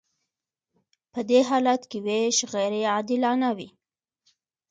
[1.13, 3.69] په دې حالت کې ویش غیر عادلانه وي.